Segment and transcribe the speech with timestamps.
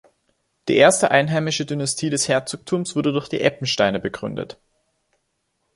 [0.67, 4.59] Die erste einheimische Dynastie des Herzogtums wurde durch die Eppensteiner begründet.